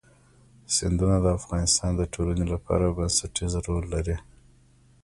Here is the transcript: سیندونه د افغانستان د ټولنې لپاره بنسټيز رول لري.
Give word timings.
سیندونه 0.75 1.15
د 1.21 1.27
افغانستان 1.39 1.91
د 1.97 2.01
ټولنې 2.13 2.45
لپاره 2.53 2.93
بنسټيز 2.97 3.53
رول 3.67 3.83
لري. 3.95 4.17